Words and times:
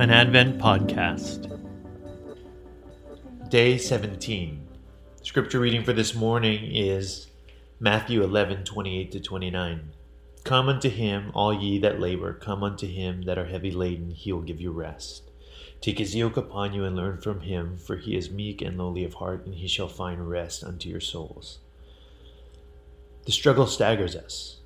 An 0.00 0.10
Advent 0.10 0.58
Podcast. 0.58 1.46
Day 3.50 3.76
17. 3.76 4.66
Scripture 5.22 5.60
reading 5.60 5.84
for 5.84 5.92
this 5.92 6.14
morning 6.14 6.74
is 6.74 7.26
Matthew 7.78 8.22
11 8.22 8.64
28 8.64 9.12
to 9.12 9.20
29. 9.20 9.92
Come 10.44 10.68
unto 10.68 10.88
him, 10.88 11.30
all 11.34 11.52
ye 11.52 11.78
that 11.80 12.00
labor, 12.00 12.32
come 12.32 12.62
unto 12.62 12.86
him 12.86 13.22
that 13.22 13.38
are 13.38 13.46
heavy 13.46 13.70
laden, 13.70 14.10
he 14.10 14.32
will 14.32 14.42
give 14.42 14.60
you 14.60 14.70
rest. 14.70 15.30
Take 15.80 15.98
his 15.98 16.14
yoke 16.14 16.36
upon 16.36 16.72
you 16.72 16.84
and 16.84 16.96
learn 16.96 17.20
from 17.20 17.40
him, 17.40 17.78
for 17.78 17.96
he 17.96 18.16
is 18.16 18.30
meek 18.30 18.62
and 18.62 18.76
lowly 18.76 19.04
of 19.04 19.14
heart, 19.14 19.46
and 19.46 19.54
he 19.54 19.68
shall 19.68 19.88
find 19.88 20.28
rest 20.28 20.64
unto 20.64 20.88
your 20.88 21.00
souls. 21.00 21.58
The 23.26 23.32
struggle 23.32 23.66
staggers 23.66 24.16
us, 24.16 24.60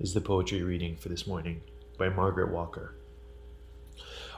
is 0.00 0.14
the 0.14 0.22
poetry 0.22 0.62
reading 0.62 0.96
for 0.96 1.10
this 1.10 1.26
morning 1.26 1.60
by 1.98 2.08
Margaret 2.08 2.50
Walker. 2.50 2.96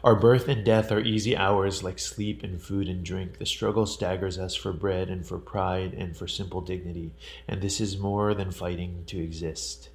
Our 0.02 0.16
birth 0.16 0.48
and 0.48 0.64
death 0.64 0.90
are 0.90 0.98
easy 0.98 1.36
hours 1.36 1.84
like 1.84 2.00
sleep 2.00 2.42
and 2.42 2.60
food 2.60 2.88
and 2.88 3.04
drink. 3.04 3.38
The 3.38 3.46
struggle 3.46 3.86
staggers 3.86 4.40
us 4.40 4.56
for 4.56 4.72
bread 4.72 5.08
and 5.08 5.24
for 5.24 5.38
pride 5.38 5.94
and 5.94 6.16
for 6.16 6.26
simple 6.26 6.62
dignity, 6.62 7.12
and 7.46 7.62
this 7.62 7.80
is 7.80 7.96
more 7.96 8.34
than 8.34 8.50
fighting 8.50 9.04
to 9.06 9.22
exist 9.22 9.88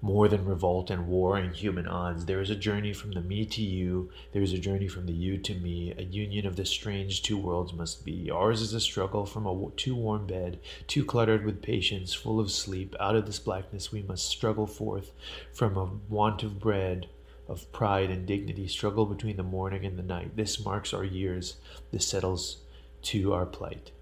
more 0.00 0.28
than 0.28 0.44
revolt 0.44 0.90
and 0.90 1.06
war 1.06 1.36
and 1.36 1.54
human 1.54 1.86
odds. 1.86 2.26
There 2.26 2.40
is 2.40 2.50
a 2.50 2.56
journey 2.56 2.92
from 2.92 3.12
the 3.12 3.20
me 3.20 3.44
to 3.46 3.62
you, 3.62 4.10
there 4.32 4.42
is 4.42 4.52
a 4.52 4.58
journey 4.58 4.88
from 4.88 5.06
the 5.06 5.12
you 5.12 5.38
to 5.38 5.54
me. 5.54 5.94
A 5.96 6.02
union 6.02 6.46
of 6.46 6.56
the 6.56 6.64
strange 6.64 7.22
two 7.22 7.38
worlds 7.38 7.72
must 7.72 8.04
be. 8.04 8.30
Ours 8.30 8.60
is 8.60 8.74
a 8.74 8.80
struggle 8.80 9.26
from 9.26 9.46
a 9.46 9.70
too 9.76 9.94
warm 9.94 10.26
bed, 10.26 10.60
too 10.86 11.04
cluttered 11.04 11.44
with 11.44 11.62
patience, 11.62 12.12
full 12.12 12.38
of 12.38 12.50
sleep. 12.50 12.94
Out 13.00 13.16
of 13.16 13.26
this 13.26 13.38
blackness 13.38 13.90
we 13.90 14.02
must 14.02 14.26
struggle 14.26 14.66
forth 14.66 15.12
from 15.52 15.76
a 15.76 15.90
want 16.08 16.42
of 16.42 16.60
bread. 16.60 17.08
Of 17.48 17.70
pride 17.70 18.10
and 18.10 18.26
dignity, 18.26 18.66
struggle 18.66 19.06
between 19.06 19.36
the 19.36 19.44
morning 19.44 19.86
and 19.86 19.96
the 19.96 20.02
night. 20.02 20.36
This 20.36 20.64
marks 20.64 20.92
our 20.92 21.04
years. 21.04 21.58
This 21.92 22.04
settles 22.04 22.62
to 23.02 23.32
our 23.32 23.46
plight. 23.46 23.92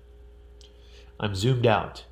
I'm 1.21 1.35
zoomed 1.35 1.67
out 1.67 2.05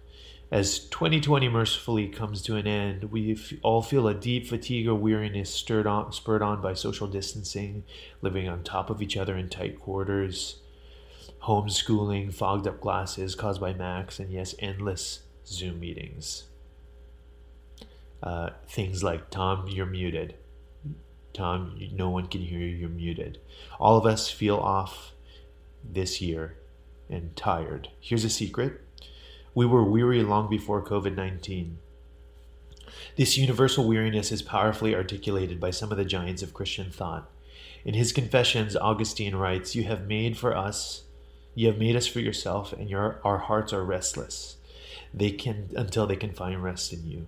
as 0.52 0.80
2020 0.80 1.48
mercifully 1.48 2.08
comes 2.08 2.42
to 2.42 2.56
an 2.56 2.66
end, 2.66 3.04
we 3.04 3.38
all 3.62 3.80
feel 3.80 4.06
a 4.06 4.12
deep 4.12 4.46
fatigue 4.46 4.86
or 4.86 4.94
weariness 4.94 5.48
stirred 5.48 5.86
on, 5.86 6.12
spurred 6.12 6.42
on 6.42 6.60
by 6.60 6.74
social 6.74 7.06
distancing, 7.06 7.84
living 8.20 8.46
on 8.50 8.62
top 8.62 8.90
of 8.90 9.00
each 9.00 9.16
other 9.16 9.34
in 9.34 9.48
tight 9.48 9.80
quarters, 9.80 10.58
homeschooling, 11.44 12.34
fogged 12.34 12.66
up 12.66 12.82
glasses 12.82 13.34
caused 13.34 13.62
by 13.62 13.72
Macs, 13.72 14.18
and 14.18 14.30
yes, 14.30 14.54
endless 14.58 15.20
Zoom 15.46 15.80
meetings. 15.80 16.44
Uh, 18.22 18.50
things 18.68 19.02
like, 19.02 19.30
Tom, 19.30 19.66
you're 19.68 19.86
muted. 19.86 20.34
Tom, 21.32 21.80
no 21.94 22.10
one 22.10 22.26
can 22.26 22.42
hear 22.42 22.58
you, 22.58 22.76
you're 22.76 22.88
muted. 22.90 23.40
All 23.80 23.96
of 23.96 24.04
us 24.04 24.30
feel 24.30 24.58
off 24.58 25.12
this 25.82 26.20
year 26.20 26.58
and 27.08 27.34
tired. 27.34 27.88
Here's 28.00 28.24
a 28.24 28.30
secret 28.30 28.82
we 29.54 29.66
were 29.66 29.84
weary 29.84 30.22
long 30.22 30.48
before 30.48 30.82
COVID 30.82 31.14
19. 31.14 31.78
This 33.16 33.36
universal 33.36 33.86
weariness 33.86 34.32
is 34.32 34.40
powerfully 34.40 34.94
articulated 34.94 35.60
by 35.60 35.70
some 35.70 35.90
of 35.90 35.98
the 35.98 36.04
giants 36.04 36.42
of 36.42 36.54
Christian 36.54 36.90
thought. 36.90 37.30
In 37.84 37.94
his 37.94 38.12
Confessions, 38.12 38.76
Augustine 38.76 39.34
writes, 39.34 39.74
You 39.74 39.84
have 39.84 40.06
made 40.06 40.38
for 40.38 40.56
us, 40.56 41.02
you 41.54 41.66
have 41.66 41.78
made 41.78 41.96
us 41.96 42.06
for 42.06 42.20
yourself, 42.20 42.72
and 42.72 42.88
your, 42.88 43.20
our 43.24 43.38
hearts 43.38 43.72
are 43.72 43.84
restless. 43.84 44.56
They 45.12 45.30
can 45.30 45.70
until 45.76 46.06
they 46.06 46.16
can 46.16 46.32
find 46.32 46.62
rest 46.62 46.92
in 46.92 47.06
you. 47.06 47.26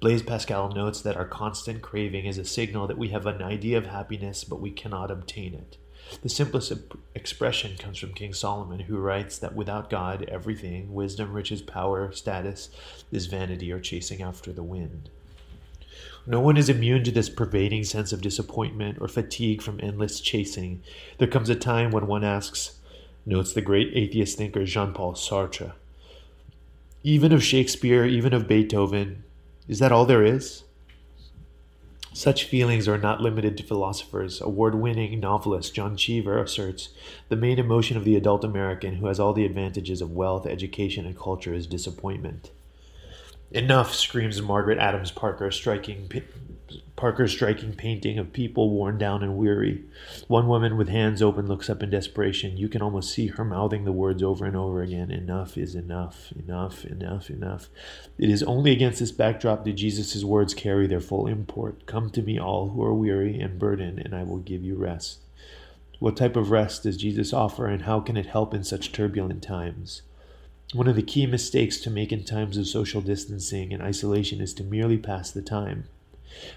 Blaise 0.00 0.22
Pascal 0.22 0.70
notes 0.70 1.02
that 1.02 1.16
our 1.16 1.26
constant 1.26 1.82
craving 1.82 2.24
is 2.24 2.38
a 2.38 2.44
signal 2.44 2.86
that 2.86 2.98
we 2.98 3.08
have 3.08 3.26
an 3.26 3.42
idea 3.42 3.76
of 3.76 3.86
happiness, 3.86 4.44
but 4.44 4.60
we 4.60 4.70
cannot 4.70 5.10
obtain 5.10 5.52
it. 5.52 5.76
The 6.22 6.28
simplest 6.28 6.72
expression 7.14 7.76
comes 7.76 7.98
from 7.98 8.14
King 8.14 8.32
Solomon, 8.32 8.80
who 8.80 8.98
writes 8.98 9.38
that 9.38 9.54
without 9.54 9.90
God, 9.90 10.24
everything 10.28 10.92
wisdom, 10.92 11.32
riches, 11.32 11.62
power, 11.62 12.12
status 12.12 12.70
is 13.12 13.26
vanity 13.26 13.70
or 13.72 13.80
chasing 13.80 14.22
after 14.22 14.52
the 14.52 14.62
wind. 14.62 15.10
No 16.26 16.40
one 16.40 16.56
is 16.56 16.68
immune 16.68 17.04
to 17.04 17.10
this 17.10 17.28
pervading 17.28 17.84
sense 17.84 18.12
of 18.12 18.20
disappointment 18.20 18.98
or 19.00 19.08
fatigue 19.08 19.62
from 19.62 19.80
endless 19.82 20.20
chasing. 20.20 20.82
There 21.18 21.28
comes 21.28 21.48
a 21.48 21.54
time 21.54 21.90
when 21.90 22.06
one 22.06 22.24
asks, 22.24 22.78
notes 23.24 23.52
the 23.52 23.60
great 23.60 23.92
atheist 23.94 24.36
thinker 24.36 24.64
Jean 24.64 24.92
Paul 24.92 25.14
Sartre, 25.14 25.72
even 27.02 27.32
of 27.32 27.44
Shakespeare, 27.44 28.04
even 28.04 28.34
of 28.34 28.48
Beethoven, 28.48 29.24
is 29.68 29.78
that 29.78 29.92
all 29.92 30.04
there 30.04 30.24
is? 30.24 30.64
Such 32.18 32.46
feelings 32.46 32.88
are 32.88 32.98
not 32.98 33.20
limited 33.20 33.56
to 33.58 33.62
philosophers. 33.62 34.40
Award 34.40 34.74
winning 34.74 35.20
novelist 35.20 35.72
John 35.72 35.96
Cheever 35.96 36.42
asserts 36.42 36.88
the 37.28 37.36
main 37.36 37.60
emotion 37.60 37.96
of 37.96 38.04
the 38.04 38.16
adult 38.16 38.42
American 38.42 38.96
who 38.96 39.06
has 39.06 39.20
all 39.20 39.32
the 39.32 39.44
advantages 39.44 40.02
of 40.02 40.10
wealth, 40.10 40.44
education, 40.44 41.06
and 41.06 41.16
culture 41.16 41.54
is 41.54 41.68
disappointment. 41.68 42.50
Enough, 43.50 43.94
screams 43.94 44.42
Margaret 44.42 44.78
Adams 44.78 45.10
Parker, 45.10 45.50
striking 45.50 46.08
Parker's 46.96 47.32
striking 47.32 47.72
painting 47.72 48.18
of 48.18 48.32
people 48.32 48.70
worn 48.70 48.98
down 48.98 49.22
and 49.22 49.38
weary. 49.38 49.84
One 50.26 50.48
woman 50.48 50.76
with 50.76 50.88
hands 50.88 51.22
open 51.22 51.46
looks 51.46 51.70
up 51.70 51.82
in 51.82 51.88
desperation. 51.88 52.58
You 52.58 52.68
can 52.68 52.82
almost 52.82 53.10
see 53.10 53.28
her 53.28 53.44
mouthing 53.44 53.84
the 53.84 53.92
words 53.92 54.22
over 54.22 54.44
and 54.44 54.56
over 54.56 54.82
again 54.82 55.10
Enough 55.10 55.56
is 55.56 55.74
enough, 55.74 56.32
enough, 56.32 56.84
enough, 56.84 57.30
enough. 57.30 57.68
It 58.18 58.28
is 58.28 58.42
only 58.42 58.72
against 58.72 58.98
this 58.98 59.12
backdrop 59.12 59.64
that 59.64 59.74
Jesus' 59.74 60.24
words 60.24 60.52
carry 60.52 60.86
their 60.86 61.00
full 61.00 61.26
import 61.26 61.86
Come 61.86 62.10
to 62.10 62.22
me, 62.22 62.38
all 62.38 62.70
who 62.70 62.82
are 62.82 62.94
weary 62.94 63.40
and 63.40 63.58
burdened, 63.58 64.00
and 64.00 64.14
I 64.14 64.24
will 64.24 64.38
give 64.38 64.62
you 64.62 64.74
rest. 64.74 65.20
What 66.00 66.16
type 66.16 66.36
of 66.36 66.50
rest 66.50 66.82
does 66.82 66.96
Jesus 66.96 67.32
offer, 67.32 67.66
and 67.66 67.82
how 67.82 68.00
can 68.00 68.16
it 68.16 68.26
help 68.26 68.52
in 68.52 68.62
such 68.62 68.92
turbulent 68.92 69.42
times? 69.42 70.02
One 70.74 70.86
of 70.86 70.96
the 70.96 71.02
key 71.02 71.24
mistakes 71.24 71.78
to 71.80 71.90
make 71.90 72.12
in 72.12 72.24
times 72.24 72.58
of 72.58 72.66
social 72.66 73.00
distancing 73.00 73.72
and 73.72 73.82
isolation 73.82 74.42
is 74.42 74.52
to 74.54 74.62
merely 74.62 74.98
pass 74.98 75.30
the 75.30 75.40
time. 75.40 75.84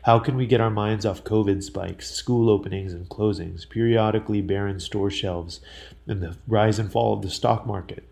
How 0.04 0.20
can 0.20 0.36
we 0.36 0.46
get 0.46 0.60
our 0.60 0.70
minds 0.70 1.06
off 1.06 1.24
COVID 1.24 1.64
spikes, 1.64 2.12
school 2.12 2.50
openings 2.50 2.92
and 2.92 3.08
closings, 3.08 3.70
periodically 3.70 4.42
barren 4.42 4.82
store 4.82 5.10
shelves, 5.10 5.62
and 6.08 6.22
the 6.22 6.36
rise 6.46 6.78
and 6.78 6.92
fall 6.92 7.14
of 7.14 7.22
the 7.22 7.30
stock 7.30 7.66
market? 7.66 8.04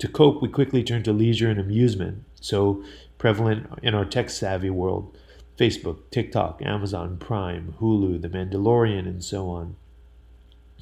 To 0.00 0.08
cope, 0.08 0.42
we 0.42 0.48
quickly 0.50 0.84
turn 0.84 1.02
to 1.04 1.12
leisure 1.14 1.48
and 1.48 1.58
amusement, 1.58 2.24
so 2.38 2.84
prevalent 3.16 3.66
in 3.82 3.94
our 3.94 4.04
tech 4.04 4.28
savvy 4.28 4.68
world 4.68 5.16
Facebook, 5.56 6.00
TikTok, 6.10 6.60
Amazon 6.60 7.16
Prime, 7.16 7.76
Hulu, 7.80 8.20
The 8.20 8.28
Mandalorian, 8.28 9.06
and 9.06 9.24
so 9.24 9.48
on. 9.48 9.76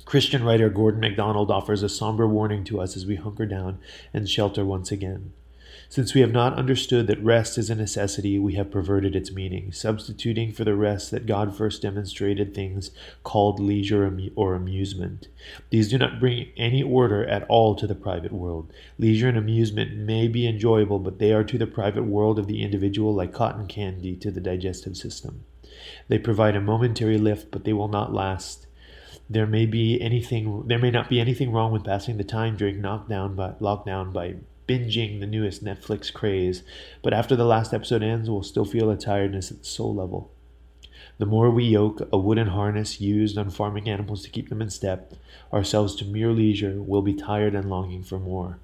Christian 0.04 0.44
writer 0.44 0.68
Gordon 0.68 1.00
MacDonald 1.00 1.50
offers 1.50 1.82
a 1.82 1.88
somber 1.88 2.26
warning 2.26 2.64
to 2.64 2.80
us 2.80 2.96
as 2.96 3.06
we 3.06 3.16
hunker 3.16 3.46
down 3.46 3.78
and 4.12 4.28
shelter 4.28 4.64
once 4.64 4.92
again. 4.92 5.32
Since 5.88 6.14
we 6.14 6.22
have 6.22 6.32
not 6.32 6.58
understood 6.58 7.06
that 7.06 7.22
rest 7.22 7.56
is 7.56 7.70
a 7.70 7.74
necessity, 7.74 8.38
we 8.38 8.54
have 8.54 8.70
perverted 8.70 9.14
its 9.14 9.32
meaning, 9.32 9.70
substituting 9.70 10.52
for 10.52 10.64
the 10.64 10.74
rest 10.74 11.10
that 11.10 11.26
God 11.26 11.56
first 11.56 11.82
demonstrated 11.82 12.54
things 12.54 12.90
called 13.22 13.60
leisure 13.60 14.10
or 14.34 14.54
amusement. 14.54 15.28
These 15.70 15.90
do 15.90 15.98
not 15.98 16.20
bring 16.20 16.48
any 16.56 16.82
order 16.82 17.24
at 17.24 17.44
all 17.48 17.74
to 17.76 17.86
the 17.86 17.94
private 17.94 18.32
world. 18.32 18.72
Leisure 18.98 19.28
and 19.28 19.38
amusement 19.38 19.96
may 19.96 20.26
be 20.26 20.46
enjoyable, 20.46 20.98
but 20.98 21.18
they 21.18 21.32
are 21.32 21.44
to 21.44 21.58
the 21.58 21.66
private 21.66 22.04
world 22.04 22.38
of 22.38 22.46
the 22.46 22.62
individual 22.62 23.14
like 23.14 23.32
cotton 23.32 23.66
candy 23.66 24.16
to 24.16 24.30
the 24.30 24.40
digestive 24.40 24.96
system. 24.96 25.44
They 26.08 26.18
provide 26.18 26.56
a 26.56 26.60
momentary 26.60 27.18
lift, 27.18 27.50
but 27.50 27.64
they 27.64 27.72
will 27.72 27.88
not 27.88 28.12
last 28.12 28.66
there 29.28 29.46
may 29.46 29.66
be 29.66 30.00
anything 30.00 30.66
there 30.66 30.78
may 30.78 30.90
not 30.90 31.08
be 31.08 31.20
anything 31.20 31.50
wrong 31.50 31.72
with 31.72 31.84
passing 31.84 32.16
the 32.16 32.24
time 32.24 32.56
during 32.56 32.80
knockdown 32.80 33.34
by 33.34 33.50
lockdown 33.60 34.12
by 34.12 34.34
binging 34.68 35.20
the 35.20 35.26
newest 35.26 35.64
Netflix 35.64 36.12
craze, 36.12 36.62
but 37.02 37.12
after 37.12 37.36
the 37.36 37.44
last 37.44 37.74
episode 37.74 38.02
ends, 38.02 38.30
we'll 38.30 38.42
still 38.42 38.64
feel 38.64 38.90
a 38.90 38.96
tiredness 38.96 39.50
at 39.50 39.58
the 39.58 39.64
soul 39.64 39.94
level. 39.94 40.30
The 41.18 41.26
more 41.26 41.50
we 41.50 41.64
yoke 41.64 42.08
a 42.12 42.18
wooden 42.18 42.48
harness 42.48 43.00
used 43.00 43.38
on 43.38 43.50
farming 43.50 43.88
animals 43.88 44.22
to 44.22 44.30
keep 44.30 44.48
them 44.48 44.62
in 44.62 44.70
step, 44.70 45.12
ourselves 45.52 45.94
to 45.96 46.04
mere 46.04 46.32
leisure, 46.32 46.80
we'll 46.80 47.02
be 47.02 47.14
tired 47.14 47.54
and 47.54 47.70
longing 47.70 48.02
for 48.02 48.18
more. 48.18 48.58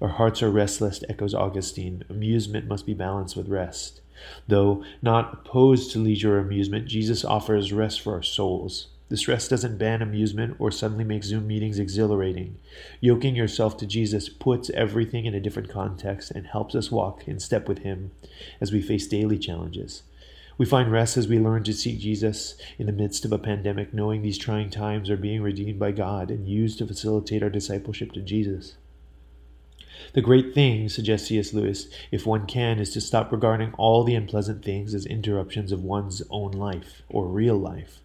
Our 0.00 0.08
hearts 0.08 0.42
are 0.42 0.50
restless, 0.50 1.02
echoes 1.08 1.34
Augustine. 1.34 2.04
Amusement 2.08 2.68
must 2.68 2.86
be 2.86 2.94
balanced 2.94 3.36
with 3.36 3.48
rest. 3.48 4.00
Though 4.46 4.84
not 5.02 5.32
opposed 5.32 5.90
to 5.92 5.98
leisure 5.98 6.36
or 6.36 6.40
amusement, 6.40 6.86
Jesus 6.86 7.24
offers 7.24 7.72
rest 7.72 8.00
for 8.00 8.14
our 8.14 8.22
souls. 8.22 8.88
This 9.08 9.20
stress 9.20 9.48
doesn't 9.48 9.78
ban 9.78 10.02
amusement 10.02 10.56
or 10.58 10.70
suddenly 10.70 11.04
make 11.04 11.24
Zoom 11.24 11.46
meetings 11.46 11.78
exhilarating. 11.78 12.58
Yoking 13.00 13.34
yourself 13.34 13.76
to 13.78 13.86
Jesus 13.86 14.28
puts 14.28 14.68
everything 14.70 15.24
in 15.24 15.34
a 15.34 15.40
different 15.40 15.70
context 15.70 16.30
and 16.30 16.46
helps 16.46 16.74
us 16.74 16.90
walk 16.90 17.26
in 17.26 17.40
step 17.40 17.68
with 17.68 17.78
Him 17.78 18.10
as 18.60 18.70
we 18.70 18.82
face 18.82 19.06
daily 19.06 19.38
challenges. 19.38 20.02
We 20.58 20.66
find 20.66 20.92
rest 20.92 21.16
as 21.16 21.28
we 21.28 21.38
learn 21.38 21.62
to 21.64 21.72
seek 21.72 22.00
Jesus 22.00 22.56
in 22.78 22.86
the 22.86 22.92
midst 22.92 23.24
of 23.24 23.32
a 23.32 23.38
pandemic, 23.38 23.94
knowing 23.94 24.22
these 24.22 24.36
trying 24.36 24.70
times 24.70 25.08
are 25.08 25.16
being 25.16 25.40
redeemed 25.40 25.78
by 25.78 25.92
God 25.92 26.30
and 26.30 26.46
used 26.46 26.78
to 26.78 26.86
facilitate 26.86 27.42
our 27.42 27.48
discipleship 27.48 28.12
to 28.12 28.20
Jesus. 28.20 28.74
The 30.14 30.20
great 30.20 30.54
thing, 30.54 30.88
suggests 30.88 31.28
C.S. 31.28 31.52
Lewis, 31.52 31.88
if 32.10 32.26
one 32.26 32.46
can, 32.46 32.78
is 32.78 32.92
to 32.92 33.00
stop 33.00 33.32
regarding 33.32 33.72
all 33.74 34.04
the 34.04 34.14
unpleasant 34.14 34.64
things 34.64 34.94
as 34.94 35.06
interruptions 35.06 35.72
of 35.72 35.82
one's 35.82 36.22
own 36.28 36.52
life, 36.52 37.02
or 37.08 37.26
real 37.26 37.56
life. 37.56 38.00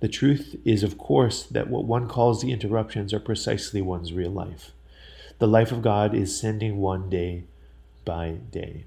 The 0.00 0.08
truth 0.08 0.56
is, 0.64 0.82
of 0.82 0.98
course, 0.98 1.44
that 1.44 1.68
what 1.68 1.84
one 1.84 2.08
calls 2.08 2.40
the 2.40 2.52
interruptions 2.52 3.12
are 3.12 3.20
precisely 3.20 3.82
one's 3.82 4.12
real 4.12 4.30
life. 4.30 4.72
The 5.38 5.48
life 5.48 5.72
of 5.72 5.82
God 5.82 6.14
is 6.14 6.38
sending 6.38 6.78
one 6.78 7.10
day 7.10 7.44
by 8.04 8.38
day. 8.50 8.84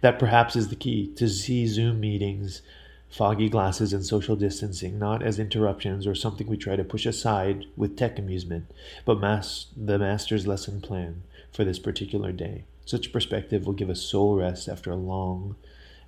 That 0.00 0.18
perhaps 0.18 0.56
is 0.56 0.68
the 0.68 0.76
key 0.76 1.12
to 1.14 1.28
see 1.28 1.66
Zoom 1.66 2.00
meetings, 2.00 2.62
foggy 3.08 3.48
glasses, 3.48 3.92
and 3.92 4.04
social 4.04 4.36
distancing 4.36 4.98
not 4.98 5.22
as 5.22 5.38
interruptions 5.38 6.06
or 6.06 6.14
something 6.14 6.46
we 6.46 6.56
try 6.56 6.76
to 6.76 6.84
push 6.84 7.06
aside 7.06 7.64
with 7.76 7.96
tech 7.96 8.18
amusement, 8.18 8.70
but 9.04 9.20
mas- 9.20 9.66
the 9.76 9.98
Master's 9.98 10.46
lesson 10.46 10.80
plan 10.80 11.22
for 11.52 11.64
this 11.64 11.78
particular 11.78 12.32
day. 12.32 12.64
Such 12.84 13.12
perspective 13.12 13.66
will 13.66 13.74
give 13.74 13.90
us 13.90 14.00
soul 14.00 14.36
rest 14.36 14.68
after 14.68 14.90
a 14.90 14.96
long 14.96 15.56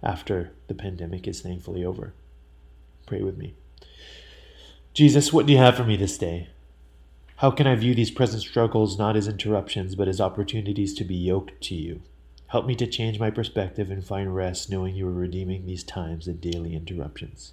after 0.02 0.52
the 0.66 0.74
pandemic 0.74 1.28
is 1.28 1.40
thankfully 1.40 1.84
over. 1.84 2.14
Pray 3.10 3.22
with 3.22 3.36
me. 3.36 3.54
Jesus, 4.94 5.32
what 5.32 5.44
do 5.44 5.52
you 5.52 5.58
have 5.58 5.76
for 5.76 5.82
me 5.82 5.96
this 5.96 6.16
day? 6.16 6.46
How 7.38 7.50
can 7.50 7.66
I 7.66 7.74
view 7.74 7.92
these 7.92 8.12
present 8.12 8.40
struggles 8.40 9.00
not 9.00 9.16
as 9.16 9.26
interruptions, 9.26 9.96
but 9.96 10.06
as 10.06 10.20
opportunities 10.20 10.94
to 10.94 11.02
be 11.02 11.16
yoked 11.16 11.60
to 11.62 11.74
you? 11.74 12.02
Help 12.46 12.66
me 12.66 12.76
to 12.76 12.86
change 12.86 13.18
my 13.18 13.28
perspective 13.28 13.90
and 13.90 14.06
find 14.06 14.32
rest, 14.32 14.70
knowing 14.70 14.94
you 14.94 15.08
are 15.08 15.12
redeeming 15.12 15.66
these 15.66 15.82
times 15.82 16.28
and 16.28 16.40
daily 16.40 16.76
interruptions. 16.76 17.52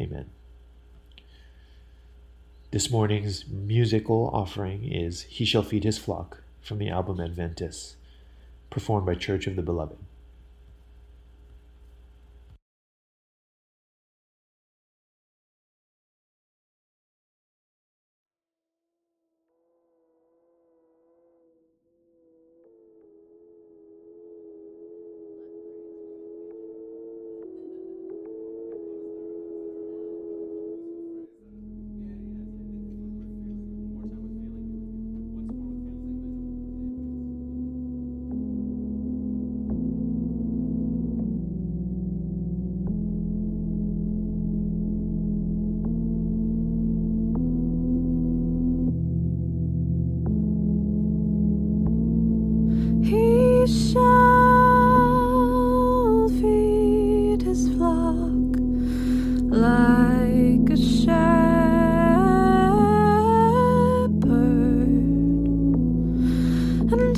Amen. 0.00 0.28
This 2.72 2.90
morning's 2.90 3.46
musical 3.46 4.28
offering 4.34 4.92
is 4.92 5.22
He 5.22 5.44
Shall 5.44 5.62
Feed 5.62 5.84
His 5.84 5.98
Flock 5.98 6.42
from 6.60 6.78
the 6.78 6.88
album 6.88 7.20
Adventus, 7.20 7.94
performed 8.70 9.06
by 9.06 9.14
Church 9.14 9.46
of 9.46 9.54
the 9.54 9.62
Beloved. 9.62 9.98